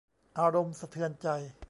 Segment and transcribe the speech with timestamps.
[0.39, 1.27] อารมณ์สะเทือนใจ